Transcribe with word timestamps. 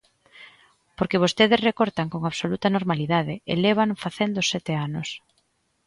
Porque 0.97 1.21
vostedes 1.23 1.63
recortan 1.69 2.07
con 2.13 2.21
absoluta 2.25 2.67
normalidade, 2.77 3.35
e 3.51 3.53
lévano 3.65 3.95
facendo 4.05 4.39
sete 4.51 4.73
anos. 4.87 5.09